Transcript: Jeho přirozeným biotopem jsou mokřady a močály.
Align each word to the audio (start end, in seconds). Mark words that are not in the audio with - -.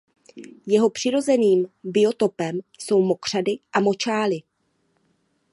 Jeho 0.65 0.89
přirozeným 0.89 1.67
biotopem 1.83 2.59
jsou 2.79 3.01
mokřady 3.01 3.59
a 3.73 3.79
močály. 3.79 4.41